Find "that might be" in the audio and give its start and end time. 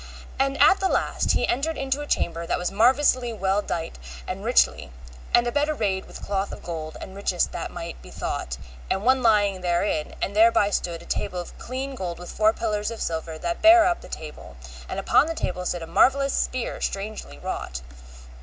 7.51-8.09